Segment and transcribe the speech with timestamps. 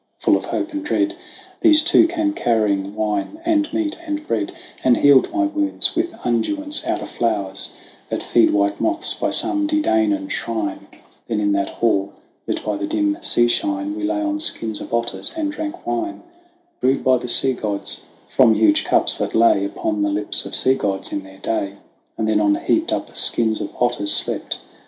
[0.17, 1.13] Full of hope and dread
[1.61, 4.93] Those two came carrying wine and meat and bread, 112 THE WANDERINGS OF 01 SIN
[4.95, 7.69] And healed my wounds with unguents out of flowers,
[8.09, 10.87] That feed white moths by some De Danaan shrine;
[11.27, 12.13] Then in that hall,
[12.47, 16.23] lit by the dim sea shine, We lay on skins of otters, and drank wine,
[16.79, 20.73] Brewed by the sea gods, from huge cups that lay Upon the lips of sea
[20.73, 21.73] gods in their day;
[22.17, 24.57] And then on heaped up skins of otters slept.